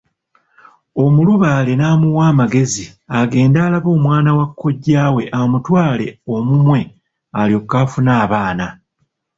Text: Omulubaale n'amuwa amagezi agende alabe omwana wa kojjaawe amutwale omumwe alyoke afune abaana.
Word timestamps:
Omulubaale 1.03 1.73
n'amuwa 1.77 2.23
amagezi 2.31 2.85
agende 3.19 3.57
alabe 3.65 3.89
omwana 3.95 4.31
wa 4.37 4.45
kojjaawe 4.59 5.23
amutwale 5.39 6.07
omumwe 6.35 6.79
alyoke 7.39 7.75
afune 7.83 8.11
abaana. 8.23 8.67